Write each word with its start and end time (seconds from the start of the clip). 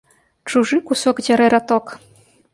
Чужы 0.51 0.77
кусок 0.87 1.21
дзярэ 1.27 1.45
раток 1.57 1.85